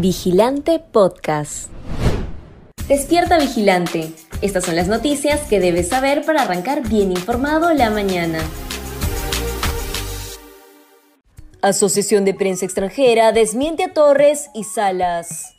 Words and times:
Vigilante 0.00 0.78
Podcast. 0.78 1.68
Despierta 2.88 3.36
Vigilante. 3.36 4.10
Estas 4.40 4.64
son 4.64 4.74
las 4.74 4.88
noticias 4.88 5.42
que 5.42 5.60
debes 5.60 5.88
saber 5.88 6.24
para 6.24 6.44
arrancar 6.44 6.88
bien 6.88 7.12
informado 7.12 7.74
la 7.74 7.90
mañana. 7.90 8.38
Asociación 11.60 12.24
de 12.24 12.32
Prensa 12.32 12.64
Extranjera 12.64 13.32
desmiente 13.32 13.84
a 13.84 13.92
Torres 13.92 14.48
y 14.54 14.64
Salas. 14.64 15.54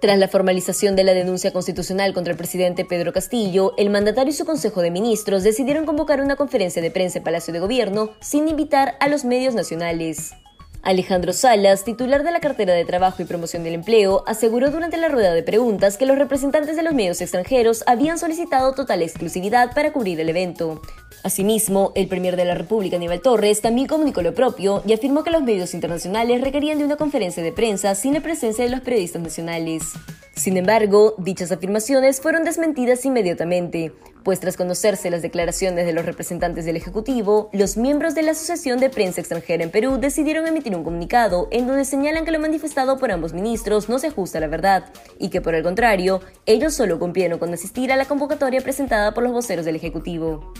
Tras 0.00 0.16
la 0.16 0.28
formalización 0.28 0.94
de 0.94 1.02
la 1.02 1.14
denuncia 1.14 1.52
constitucional 1.52 2.14
contra 2.14 2.30
el 2.30 2.36
presidente 2.36 2.84
Pedro 2.84 3.12
Castillo, 3.12 3.74
el 3.78 3.90
mandatario 3.90 4.30
y 4.30 4.36
su 4.36 4.44
Consejo 4.44 4.80
de 4.80 4.92
Ministros 4.92 5.42
decidieron 5.42 5.86
convocar 5.86 6.20
una 6.20 6.36
conferencia 6.36 6.80
de 6.80 6.92
prensa 6.92 7.18
en 7.18 7.24
Palacio 7.24 7.52
de 7.52 7.58
Gobierno 7.58 8.10
sin 8.20 8.46
invitar 8.46 8.94
a 9.00 9.08
los 9.08 9.24
medios 9.24 9.56
nacionales. 9.56 10.34
Alejandro 10.86 11.32
Salas, 11.32 11.82
titular 11.82 12.22
de 12.22 12.30
la 12.30 12.38
cartera 12.38 12.72
de 12.72 12.84
Trabajo 12.84 13.20
y 13.20 13.24
Promoción 13.24 13.64
del 13.64 13.74
Empleo, 13.74 14.22
aseguró 14.28 14.70
durante 14.70 14.96
la 14.96 15.08
rueda 15.08 15.34
de 15.34 15.42
preguntas 15.42 15.96
que 15.96 16.06
los 16.06 16.16
representantes 16.16 16.76
de 16.76 16.84
los 16.84 16.94
medios 16.94 17.20
extranjeros 17.20 17.82
habían 17.88 18.20
solicitado 18.20 18.72
total 18.72 19.02
exclusividad 19.02 19.74
para 19.74 19.92
cubrir 19.92 20.20
el 20.20 20.28
evento. 20.28 20.80
Asimismo, 21.24 21.90
el 21.96 22.06
premier 22.06 22.36
de 22.36 22.44
la 22.44 22.54
República, 22.54 22.94
Aníbal 22.94 23.20
Torres, 23.20 23.62
también 23.62 23.88
comunicó 23.88 24.22
lo 24.22 24.32
propio 24.32 24.84
y 24.86 24.92
afirmó 24.92 25.24
que 25.24 25.32
los 25.32 25.42
medios 25.42 25.74
internacionales 25.74 26.40
requerían 26.40 26.78
de 26.78 26.84
una 26.84 26.94
conferencia 26.94 27.42
de 27.42 27.50
prensa 27.50 27.96
sin 27.96 28.14
la 28.14 28.20
presencia 28.20 28.62
de 28.62 28.70
los 28.70 28.80
periodistas 28.80 29.20
nacionales. 29.20 29.94
Sin 30.36 30.58
embargo, 30.58 31.14
dichas 31.16 31.50
afirmaciones 31.50 32.20
fueron 32.20 32.44
desmentidas 32.44 33.06
inmediatamente, 33.06 33.94
pues 34.22 34.38
tras 34.38 34.58
conocerse 34.58 35.08
las 35.08 35.22
declaraciones 35.22 35.86
de 35.86 35.94
los 35.94 36.04
representantes 36.04 36.66
del 36.66 36.76
Ejecutivo, 36.76 37.48
los 37.54 37.78
miembros 37.78 38.14
de 38.14 38.22
la 38.22 38.32
Asociación 38.32 38.78
de 38.78 38.90
Prensa 38.90 39.22
Extranjera 39.22 39.64
en 39.64 39.70
Perú 39.70 39.96
decidieron 39.98 40.46
emitir 40.46 40.76
un 40.76 40.84
comunicado 40.84 41.48
en 41.50 41.66
donde 41.66 41.86
señalan 41.86 42.26
que 42.26 42.32
lo 42.32 42.38
manifestado 42.38 42.98
por 42.98 43.12
ambos 43.12 43.32
ministros 43.32 43.88
no 43.88 43.98
se 43.98 44.08
ajusta 44.08 44.36
a 44.36 44.42
la 44.42 44.48
verdad 44.48 44.84
y 45.18 45.30
que 45.30 45.40
por 45.40 45.54
el 45.54 45.62
contrario, 45.62 46.20
ellos 46.44 46.74
solo 46.74 46.98
cumplieron 46.98 47.38
con 47.38 47.54
asistir 47.54 47.90
a 47.90 47.96
la 47.96 48.04
convocatoria 48.04 48.60
presentada 48.60 49.14
por 49.14 49.24
los 49.24 49.32
voceros 49.32 49.64
del 49.64 49.76
Ejecutivo. 49.76 50.52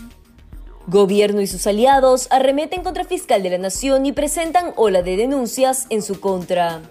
Gobierno 0.87 1.39
y 1.39 1.45
sus 1.45 1.67
aliados 1.67 2.27
arremeten 2.31 2.81
contra 2.81 3.03
fiscal 3.03 3.43
de 3.43 3.51
la 3.51 3.57
Nación 3.59 4.07
y 4.07 4.11
presentan 4.11 4.73
ola 4.75 5.03
de 5.03 5.17
denuncias 5.17 5.85
en 5.91 6.01
su 6.01 6.19
contra. 6.19 6.81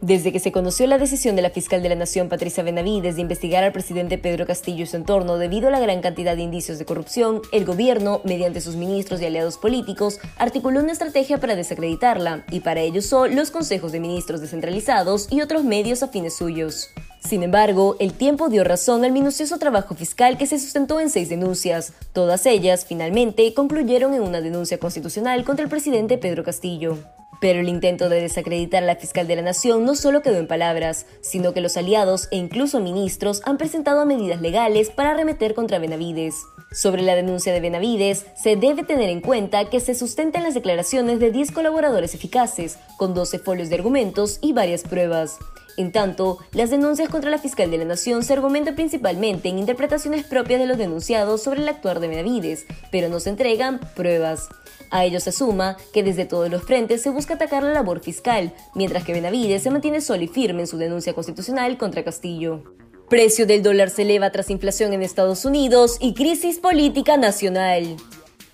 Desde 0.00 0.32
que 0.32 0.40
se 0.40 0.50
conoció 0.50 0.86
la 0.86 0.96
decisión 0.96 1.36
de 1.36 1.42
la 1.42 1.50
fiscal 1.50 1.82
de 1.82 1.90
la 1.90 1.94
Nación, 1.94 2.30
Patricia 2.30 2.62
Benavides, 2.62 3.16
de 3.16 3.20
investigar 3.20 3.64
al 3.64 3.72
presidente 3.72 4.16
Pedro 4.16 4.46
Castillo 4.46 4.84
y 4.84 4.86
su 4.86 4.96
entorno 4.96 5.36
debido 5.36 5.68
a 5.68 5.70
la 5.70 5.78
gran 5.78 6.00
cantidad 6.00 6.36
de 6.36 6.42
indicios 6.42 6.78
de 6.78 6.86
corrupción, 6.86 7.42
el 7.52 7.66
gobierno, 7.66 8.22
mediante 8.24 8.62
sus 8.62 8.76
ministros 8.76 9.20
y 9.20 9.26
aliados 9.26 9.58
políticos, 9.58 10.18
articuló 10.38 10.80
una 10.80 10.92
estrategia 10.92 11.38
para 11.38 11.54
desacreditarla, 11.54 12.46
y 12.50 12.60
para 12.60 12.80
ello 12.80 13.02
son 13.02 13.36
los 13.36 13.50
consejos 13.50 13.92
de 13.92 14.00
ministros 14.00 14.40
descentralizados 14.40 15.30
y 15.30 15.42
otros 15.42 15.64
medios 15.64 16.02
afines 16.02 16.34
suyos. 16.34 16.88
Sin 17.22 17.42
embargo, 17.42 17.96
el 18.00 18.14
tiempo 18.14 18.48
dio 18.48 18.64
razón 18.64 19.04
al 19.04 19.12
minucioso 19.12 19.58
trabajo 19.58 19.94
fiscal 19.94 20.38
que 20.38 20.46
se 20.46 20.58
sustentó 20.58 20.98
en 21.00 21.10
seis 21.10 21.28
denuncias. 21.28 21.92
Todas 22.14 22.46
ellas, 22.46 22.86
finalmente, 22.86 23.52
concluyeron 23.52 24.14
en 24.14 24.22
una 24.22 24.40
denuncia 24.40 24.78
constitucional 24.78 25.44
contra 25.44 25.64
el 25.64 25.68
presidente 25.68 26.16
Pedro 26.16 26.42
Castillo. 26.42 26.96
Pero 27.40 27.60
el 27.60 27.68
intento 27.68 28.08
de 28.08 28.20
desacreditar 28.20 28.82
a 28.82 28.86
la 28.86 28.96
fiscal 28.96 29.26
de 29.26 29.36
la 29.36 29.42
Nación 29.42 29.84
no 29.84 29.94
solo 29.94 30.22
quedó 30.22 30.36
en 30.36 30.46
palabras, 30.46 31.06
sino 31.22 31.54
que 31.54 31.62
los 31.62 31.76
aliados 31.76 32.28
e 32.30 32.36
incluso 32.36 32.80
ministros 32.80 33.40
han 33.44 33.56
presentado 33.56 34.04
medidas 34.04 34.40
legales 34.40 34.90
para 34.90 35.12
arremeter 35.12 35.54
contra 35.54 35.78
Benavides. 35.78 36.34
Sobre 36.72 37.02
la 37.02 37.16
denuncia 37.16 37.52
de 37.52 37.60
Benavides, 37.60 38.26
se 38.40 38.54
debe 38.54 38.84
tener 38.84 39.08
en 39.08 39.20
cuenta 39.20 39.68
que 39.70 39.80
se 39.80 39.94
sustentan 39.94 40.44
las 40.44 40.54
declaraciones 40.54 41.18
de 41.18 41.32
10 41.32 41.50
colaboradores 41.50 42.14
eficaces, 42.14 42.78
con 42.96 43.12
12 43.12 43.40
folios 43.40 43.70
de 43.70 43.74
argumentos 43.74 44.38
y 44.40 44.52
varias 44.52 44.82
pruebas. 44.82 45.38
En 45.76 45.92
tanto, 45.92 46.38
las 46.52 46.70
denuncias 46.70 47.08
contra 47.08 47.30
la 47.30 47.38
fiscal 47.38 47.70
de 47.70 47.78
la 47.78 47.84
Nación 47.84 48.22
se 48.22 48.32
argumentan 48.32 48.74
principalmente 48.74 49.48
en 49.48 49.58
interpretaciones 49.58 50.24
propias 50.24 50.60
de 50.60 50.66
los 50.66 50.78
denunciados 50.78 51.42
sobre 51.42 51.62
el 51.62 51.68
actuar 51.68 52.00
de 52.00 52.08
Benavides, 52.08 52.66
pero 52.90 53.08
no 53.08 53.20
se 53.20 53.30
entregan 53.30 53.80
pruebas. 53.96 54.48
A 54.90 55.04
ello 55.04 55.20
se 55.20 55.32
suma 55.32 55.76
que 55.92 56.02
desde 56.02 56.24
todos 56.24 56.50
los 56.50 56.64
frentes 56.64 57.02
se 57.02 57.10
busca 57.10 57.34
atacar 57.34 57.62
la 57.62 57.72
labor 57.72 58.00
fiscal, 58.00 58.52
mientras 58.74 59.04
que 59.04 59.12
Benavides 59.12 59.62
se 59.62 59.70
mantiene 59.70 60.00
solo 60.00 60.22
y 60.22 60.28
firme 60.28 60.62
en 60.62 60.66
su 60.66 60.78
denuncia 60.78 61.14
constitucional 61.14 61.78
contra 61.78 62.04
Castillo. 62.04 62.64
Precio 63.08 63.46
del 63.46 63.62
dólar 63.62 63.90
se 63.90 64.02
eleva 64.02 64.30
tras 64.30 64.50
inflación 64.50 64.92
en 64.92 65.02
Estados 65.02 65.44
Unidos 65.44 65.96
y 66.00 66.14
crisis 66.14 66.58
política 66.58 67.16
nacional. 67.16 67.96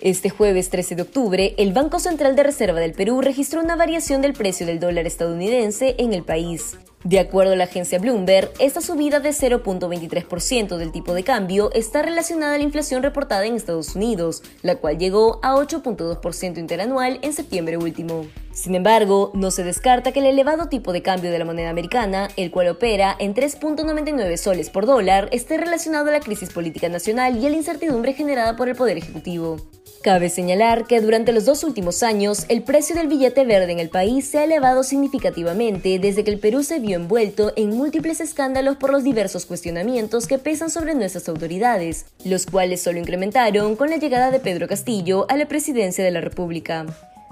Este 0.01 0.29
jueves 0.29 0.69
13 0.69 0.95
de 0.95 1.03
octubre, 1.03 1.55
el 1.57 1.73
Banco 1.73 1.99
Central 2.01 2.37
de 2.37 2.43
Reserva 2.43 2.81
del 2.81 2.93
Perú 2.93 3.23
registró 3.23 3.61
una 3.61 3.77
variación 3.77 4.21
del 4.21 4.35
precio 4.35 4.67
del 4.67 4.79
dólar 4.79 5.07
estadounidense 5.07 5.95
en 5.99 6.13
el 6.13 6.23
país. 6.23 6.77
De 7.07 7.21
acuerdo 7.21 7.53
a 7.53 7.57
la 7.57 7.65
agencia 7.65 8.01
Bloomberg, 8.01 8.51
esta 8.59 8.81
subida 8.81 9.21
de 9.21 9.29
0.23% 9.29 10.77
del 10.77 10.91
tipo 10.91 11.15
de 11.15 11.23
cambio 11.23 11.71
está 11.73 12.03
relacionada 12.03 12.57
a 12.57 12.59
la 12.59 12.65
inflación 12.65 13.01
reportada 13.05 13.47
en 13.47 13.55
Estados 13.55 13.95
Unidos, 13.95 14.43
la 14.63 14.75
cual 14.75 14.99
llegó 14.99 15.39
a 15.45 15.55
8.2% 15.55 16.59
interanual 16.59 17.21
en 17.23 17.33
septiembre 17.33 17.77
último. 17.77 18.27
Sin 18.51 18.75
embargo, 18.75 19.31
no 19.35 19.53
se 19.53 19.63
descarta 19.63 20.11
que 20.11 20.19
el 20.19 20.27
elevado 20.27 20.69
tipo 20.69 20.93
de 20.93 21.03
cambio 21.03 21.31
de 21.31 21.39
la 21.39 21.45
moneda 21.45 21.71
americana, 21.71 22.27
el 22.37 22.51
cual 22.51 22.67
opera 22.67 23.15
en 23.21 23.37
3.99 23.37 24.37
soles 24.37 24.69
por 24.69 24.85
dólar, 24.85 25.29
esté 25.31 25.59
relacionado 25.59 26.09
a 26.09 26.13
la 26.13 26.19
crisis 26.19 26.53
política 26.53 26.89
nacional 26.89 27.37
y 27.37 27.47
a 27.47 27.51
la 27.51 27.57
incertidumbre 27.57 28.15
generada 28.15 28.57
por 28.57 28.69
el 28.69 28.75
Poder 28.75 28.99
Ejecutivo. 28.99 29.59
Cabe 30.07 30.29
señalar 30.29 30.87
que 30.87 31.01
durante 31.01 31.33
los 31.33 31.47
dos 31.47 31.65
últimos 31.65 32.05
años 32.05 32.47
el 32.49 32.63
precio 32.63 32.95
del 32.95 33.09
billete 33.09 33.45
verde 33.45 33.73
en 33.73 33.81
el 33.81 33.89
país 33.89 34.25
se 34.25 34.39
ha 34.39 34.45
elevado 34.45 34.85
significativamente 34.85 35.99
desde 35.99 36.23
que 36.23 36.31
el 36.31 36.39
Perú 36.39 36.63
se 36.63 36.79
vio 36.79 36.95
envuelto 36.95 37.53
en 37.57 37.71
múltiples 37.71 38.21
escándalos 38.21 38.77
por 38.77 38.93
los 38.93 39.03
diversos 39.03 39.47
cuestionamientos 39.47 40.29
que 40.29 40.39
pesan 40.39 40.71
sobre 40.71 40.95
nuestras 40.95 41.29
autoridades, 41.29 42.07
los 42.25 42.47
cuales 42.47 42.83
solo 42.83 43.01
incrementaron 43.01 43.75
con 43.75 43.91
la 43.91 43.97
llegada 43.97 44.31
de 44.31 44.39
Pedro 44.39 44.69
Castillo 44.69 45.27
a 45.29 45.37
la 45.37 45.49
presidencia 45.49 46.05
de 46.05 46.13
la 46.13 46.21
República. 46.21 46.87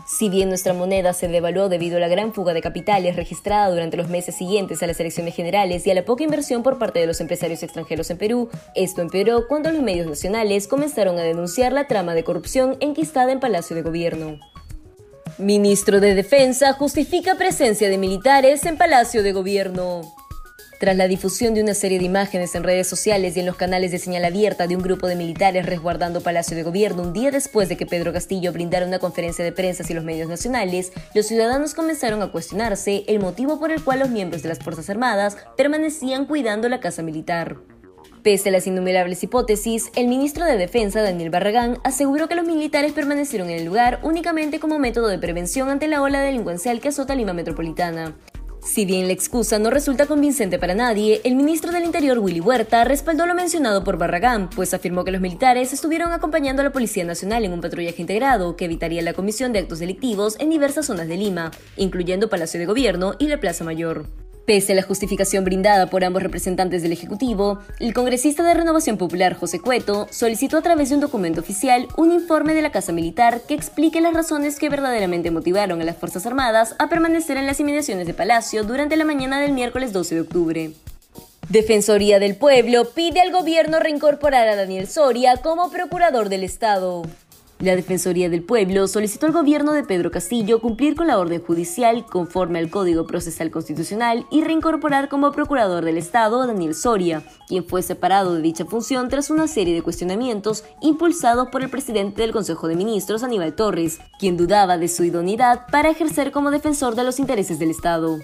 Si 0.06 0.28
bien 0.28 0.50
nuestra 0.50 0.74
moneda 0.74 1.14
se 1.14 1.28
devaluó 1.28 1.68
debido 1.68 1.96
a 1.96 2.00
la 2.00 2.08
gran 2.08 2.34
fuga 2.34 2.52
de 2.52 2.60
capitales 2.60 3.16
registrada 3.16 3.70
durante 3.70 3.96
los 3.96 4.08
meses 4.08 4.34
siguientes 4.34 4.82
a 4.82 4.86
las 4.86 5.00
elecciones 5.00 5.34
generales 5.34 5.86
y 5.86 5.90
a 5.90 5.94
la 5.94 6.04
poca 6.04 6.24
inversión 6.24 6.62
por 6.62 6.78
parte 6.78 6.98
de 7.00 7.06
los 7.06 7.20
empresarios 7.20 7.62
extranjeros 7.62 8.10
en 8.10 8.18
Perú, 8.18 8.50
esto 8.74 9.00
empeoró 9.00 9.48
cuando 9.48 9.72
los 9.72 9.82
medios 9.82 10.06
nacionales 10.06 10.68
comenzaron 10.68 11.18
a 11.18 11.22
denunciar 11.22 11.72
la 11.72 11.86
trama 11.86 12.14
de 12.14 12.24
corrupción 12.24 12.76
enquistada 12.80 13.32
en 13.32 13.40
Palacio 13.40 13.74
de 13.74 13.82
Gobierno. 13.82 14.38
Ministro 15.38 16.00
de 16.00 16.14
Defensa 16.14 16.74
justifica 16.74 17.36
presencia 17.36 17.88
de 17.88 17.98
militares 17.98 18.66
en 18.66 18.76
Palacio 18.76 19.22
de 19.22 19.32
Gobierno. 19.32 20.02
Tras 20.84 20.98
la 20.98 21.08
difusión 21.08 21.54
de 21.54 21.62
una 21.62 21.72
serie 21.72 21.98
de 21.98 22.04
imágenes 22.04 22.54
en 22.54 22.62
redes 22.62 22.86
sociales 22.86 23.34
y 23.34 23.40
en 23.40 23.46
los 23.46 23.56
canales 23.56 23.90
de 23.90 23.98
señal 23.98 24.22
abierta 24.26 24.66
de 24.66 24.76
un 24.76 24.82
grupo 24.82 25.06
de 25.06 25.16
militares 25.16 25.64
resguardando 25.64 26.20
Palacio 26.20 26.54
de 26.58 26.62
Gobierno 26.62 27.04
un 27.04 27.14
día 27.14 27.30
después 27.30 27.70
de 27.70 27.78
que 27.78 27.86
Pedro 27.86 28.12
Castillo 28.12 28.52
brindara 28.52 28.86
una 28.86 28.98
conferencia 28.98 29.42
de 29.42 29.52
prensa 29.52 29.82
y 29.88 29.94
los 29.94 30.04
medios 30.04 30.28
nacionales, 30.28 30.92
los 31.14 31.26
ciudadanos 31.26 31.72
comenzaron 31.72 32.20
a 32.20 32.30
cuestionarse 32.30 33.02
el 33.06 33.18
motivo 33.18 33.58
por 33.58 33.72
el 33.72 33.82
cual 33.82 34.00
los 34.00 34.10
miembros 34.10 34.42
de 34.42 34.50
las 34.50 34.58
Fuerzas 34.58 34.90
Armadas 34.90 35.38
permanecían 35.56 36.26
cuidando 36.26 36.68
la 36.68 36.80
casa 36.80 37.02
militar. 37.02 37.56
Pese 38.22 38.50
a 38.50 38.52
las 38.52 38.66
innumerables 38.66 39.22
hipótesis, 39.22 39.90
el 39.96 40.08
ministro 40.08 40.44
de 40.44 40.58
Defensa, 40.58 41.00
Daniel 41.00 41.30
Barragán, 41.30 41.78
aseguró 41.82 42.28
que 42.28 42.34
los 42.34 42.46
militares 42.46 42.92
permanecieron 42.92 43.48
en 43.48 43.56
el 43.56 43.64
lugar 43.64 44.00
únicamente 44.02 44.60
como 44.60 44.78
método 44.78 45.08
de 45.08 45.18
prevención 45.18 45.70
ante 45.70 45.88
la 45.88 46.02
ola 46.02 46.20
delincuencial 46.20 46.80
que 46.80 46.88
azota 46.88 47.14
Lima 47.14 47.32
Metropolitana. 47.32 48.14
Si 48.64 48.86
bien 48.86 49.06
la 49.06 49.12
excusa 49.12 49.58
no 49.58 49.70
resulta 49.70 50.06
convincente 50.06 50.58
para 50.58 50.74
nadie, 50.74 51.20
el 51.24 51.36
ministro 51.36 51.70
del 51.70 51.84
Interior 51.84 52.18
Willy 52.18 52.40
Huerta 52.40 52.82
respaldó 52.84 53.26
lo 53.26 53.34
mencionado 53.34 53.84
por 53.84 53.98
Barragán, 53.98 54.48
pues 54.48 54.72
afirmó 54.72 55.04
que 55.04 55.12
los 55.12 55.20
militares 55.20 55.72
estuvieron 55.72 56.12
acompañando 56.12 56.62
a 56.62 56.64
la 56.64 56.72
Policía 56.72 57.04
Nacional 57.04 57.44
en 57.44 57.52
un 57.52 57.60
patrullaje 57.60 58.00
integrado 58.00 58.56
que 58.56 58.64
evitaría 58.64 59.02
la 59.02 59.12
comisión 59.12 59.52
de 59.52 59.60
actos 59.60 59.80
delictivos 59.80 60.36
en 60.40 60.50
diversas 60.50 60.86
zonas 60.86 61.08
de 61.08 61.18
Lima, 61.18 61.50
incluyendo 61.76 62.30
Palacio 62.30 62.58
de 62.58 62.66
Gobierno 62.66 63.14
y 63.18 63.28
la 63.28 63.38
Plaza 63.38 63.64
Mayor. 63.64 64.23
Pese 64.46 64.72
a 64.72 64.76
la 64.76 64.82
justificación 64.82 65.42
brindada 65.42 65.86
por 65.86 66.04
ambos 66.04 66.22
representantes 66.22 66.82
del 66.82 66.92
Ejecutivo, 66.92 67.60
el 67.80 67.94
congresista 67.94 68.42
de 68.42 68.52
Renovación 68.52 68.98
Popular 68.98 69.32
José 69.32 69.58
Cueto 69.58 70.06
solicitó 70.10 70.58
a 70.58 70.62
través 70.62 70.90
de 70.90 70.96
un 70.96 71.00
documento 71.00 71.40
oficial 71.40 71.88
un 71.96 72.12
informe 72.12 72.52
de 72.52 72.60
la 72.60 72.70
Casa 72.70 72.92
Militar 72.92 73.40
que 73.48 73.54
explique 73.54 74.02
las 74.02 74.12
razones 74.12 74.58
que 74.58 74.68
verdaderamente 74.68 75.30
motivaron 75.30 75.80
a 75.80 75.84
las 75.84 75.96
Fuerzas 75.96 76.26
Armadas 76.26 76.76
a 76.78 76.90
permanecer 76.90 77.38
en 77.38 77.46
las 77.46 77.58
inmediaciones 77.58 78.06
de 78.06 78.12
Palacio 78.12 78.64
durante 78.64 78.96
la 78.98 79.06
mañana 79.06 79.40
del 79.40 79.52
miércoles 79.52 79.94
12 79.94 80.14
de 80.14 80.20
octubre. 80.20 80.72
Defensoría 81.48 82.18
del 82.18 82.36
Pueblo 82.36 82.90
pide 82.90 83.22
al 83.22 83.32
gobierno 83.32 83.78
reincorporar 83.78 84.46
a 84.48 84.56
Daniel 84.56 84.88
Soria 84.88 85.38
como 85.38 85.70
procurador 85.70 86.28
del 86.28 86.44
Estado. 86.44 87.02
La 87.60 87.76
Defensoría 87.76 88.28
del 88.28 88.42
Pueblo 88.42 88.88
solicitó 88.88 89.26
al 89.26 89.32
gobierno 89.32 89.72
de 89.72 89.84
Pedro 89.84 90.10
Castillo 90.10 90.60
cumplir 90.60 90.96
con 90.96 91.06
la 91.06 91.18
orden 91.18 91.40
judicial 91.40 92.04
conforme 92.04 92.58
al 92.58 92.68
Código 92.68 93.06
Procesal 93.06 93.50
Constitucional 93.50 94.26
y 94.30 94.42
reincorporar 94.42 95.08
como 95.08 95.32
procurador 95.32 95.84
del 95.84 95.96
Estado 95.96 96.42
a 96.42 96.46
Daniel 96.46 96.74
Soria, 96.74 97.22
quien 97.46 97.64
fue 97.64 97.82
separado 97.82 98.34
de 98.34 98.42
dicha 98.42 98.64
función 98.64 99.08
tras 99.08 99.30
una 99.30 99.46
serie 99.46 99.74
de 99.74 99.82
cuestionamientos 99.82 100.64
impulsados 100.82 101.48
por 101.48 101.62
el 101.62 101.70
presidente 101.70 102.22
del 102.22 102.32
Consejo 102.32 102.66
de 102.66 102.76
Ministros, 102.76 103.22
Aníbal 103.22 103.54
Torres, 103.54 104.00
quien 104.18 104.36
dudaba 104.36 104.76
de 104.76 104.88
su 104.88 105.04
idoneidad 105.04 105.66
para 105.70 105.90
ejercer 105.90 106.32
como 106.32 106.50
defensor 106.50 106.96
de 106.96 107.04
los 107.04 107.18
intereses 107.18 107.58
del 107.58 107.70
Estado. 107.70 108.18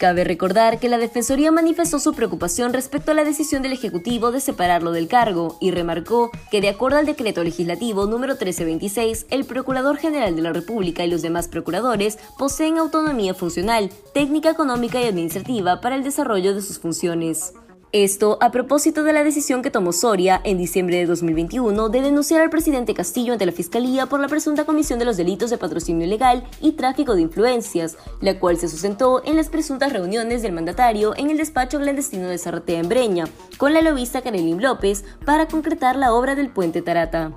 Cabe 0.00 0.24
recordar 0.24 0.78
que 0.78 0.88
la 0.88 0.96
Defensoría 0.96 1.52
manifestó 1.52 1.98
su 1.98 2.14
preocupación 2.14 2.72
respecto 2.72 3.10
a 3.10 3.14
la 3.14 3.22
decisión 3.22 3.62
del 3.62 3.74
Ejecutivo 3.74 4.32
de 4.32 4.40
separarlo 4.40 4.92
del 4.92 5.08
cargo 5.08 5.58
y 5.60 5.72
remarcó 5.72 6.30
que 6.50 6.62
de 6.62 6.70
acuerdo 6.70 6.96
al 6.96 7.04
decreto 7.04 7.44
legislativo 7.44 8.06
número 8.06 8.32
1326, 8.32 9.26
el 9.28 9.44
Procurador 9.44 9.98
General 9.98 10.34
de 10.34 10.40
la 10.40 10.54
República 10.54 11.04
y 11.04 11.10
los 11.10 11.20
demás 11.20 11.48
procuradores 11.48 12.18
poseen 12.38 12.78
autonomía 12.78 13.34
funcional, 13.34 13.90
técnica, 14.14 14.48
económica 14.48 14.98
y 15.02 15.04
administrativa 15.04 15.82
para 15.82 15.96
el 15.96 16.02
desarrollo 16.02 16.54
de 16.54 16.62
sus 16.62 16.78
funciones. 16.78 17.52
Esto 17.92 18.38
a 18.40 18.52
propósito 18.52 19.02
de 19.02 19.12
la 19.12 19.24
decisión 19.24 19.62
que 19.62 19.70
tomó 19.72 19.92
Soria 19.92 20.40
en 20.44 20.58
diciembre 20.58 20.98
de 20.98 21.06
2021 21.06 21.88
de 21.88 22.02
denunciar 22.02 22.40
al 22.40 22.48
presidente 22.48 22.94
Castillo 22.94 23.32
ante 23.32 23.46
la 23.46 23.50
Fiscalía 23.50 24.06
por 24.06 24.20
la 24.20 24.28
presunta 24.28 24.64
comisión 24.64 25.00
de 25.00 25.04
los 25.04 25.16
delitos 25.16 25.50
de 25.50 25.58
patrocinio 25.58 26.06
ilegal 26.06 26.44
y 26.60 26.72
tráfico 26.72 27.16
de 27.16 27.22
influencias, 27.22 27.96
la 28.20 28.38
cual 28.38 28.58
se 28.58 28.68
sustentó 28.68 29.24
en 29.24 29.34
las 29.34 29.48
presuntas 29.48 29.92
reuniones 29.92 30.40
del 30.42 30.52
mandatario 30.52 31.16
en 31.16 31.30
el 31.30 31.36
despacho 31.36 31.80
clandestino 31.80 32.28
de 32.28 32.38
Zarratea 32.38 32.78
en 32.78 32.88
Breña, 32.88 33.24
con 33.58 33.74
la 33.74 33.82
lobista 33.82 34.22
Karelin 34.22 34.62
López 34.62 35.04
para 35.24 35.48
concretar 35.48 35.96
la 35.96 36.14
obra 36.14 36.36
del 36.36 36.50
puente 36.50 36.82
Tarata. 36.82 37.32